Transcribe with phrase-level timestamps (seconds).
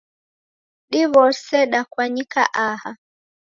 [0.91, 2.91] Diwose dakwanyika aha